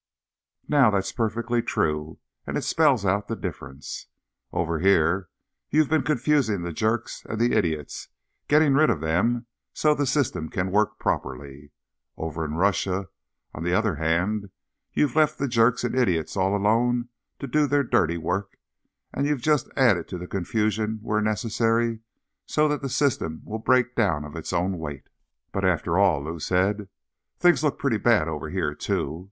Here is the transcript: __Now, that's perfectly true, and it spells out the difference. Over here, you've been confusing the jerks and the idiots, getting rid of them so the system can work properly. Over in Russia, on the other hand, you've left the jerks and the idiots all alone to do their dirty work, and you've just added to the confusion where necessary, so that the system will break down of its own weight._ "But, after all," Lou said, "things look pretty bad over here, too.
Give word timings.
__Now, 0.67 0.91
that's 0.91 1.11
perfectly 1.11 1.61
true, 1.61 2.17
and 2.47 2.57
it 2.57 2.63
spells 2.63 3.05
out 3.05 3.27
the 3.27 3.35
difference. 3.35 4.07
Over 4.51 4.79
here, 4.79 5.29
you've 5.69 5.89
been 5.91 6.01
confusing 6.01 6.63
the 6.63 6.73
jerks 6.73 7.23
and 7.29 7.39
the 7.39 7.53
idiots, 7.53 8.07
getting 8.47 8.73
rid 8.73 8.89
of 8.89 8.99
them 8.99 9.45
so 9.73 9.93
the 9.93 10.07
system 10.07 10.49
can 10.49 10.71
work 10.71 10.97
properly. 10.97 11.69
Over 12.17 12.43
in 12.43 12.55
Russia, 12.55 13.09
on 13.53 13.63
the 13.63 13.75
other 13.75 13.97
hand, 13.97 14.49
you've 14.91 15.15
left 15.15 15.37
the 15.37 15.47
jerks 15.47 15.83
and 15.83 15.93
the 15.93 16.01
idiots 16.01 16.35
all 16.35 16.57
alone 16.57 17.09
to 17.37 17.45
do 17.45 17.67
their 17.67 17.83
dirty 17.83 18.17
work, 18.17 18.57
and 19.13 19.27
you've 19.27 19.43
just 19.43 19.69
added 19.77 20.07
to 20.07 20.17
the 20.17 20.25
confusion 20.25 20.97
where 21.03 21.21
necessary, 21.21 21.99
so 22.47 22.67
that 22.69 22.81
the 22.81 22.89
system 22.89 23.41
will 23.45 23.59
break 23.59 23.93
down 23.93 24.25
of 24.25 24.35
its 24.35 24.51
own 24.51 24.79
weight._ 24.79 25.09
"But, 25.51 25.63
after 25.63 25.95
all," 25.99 26.23
Lou 26.23 26.39
said, 26.39 26.89
"things 27.37 27.63
look 27.63 27.77
pretty 27.77 27.97
bad 27.99 28.27
over 28.27 28.49
here, 28.49 28.73
too. 28.73 29.19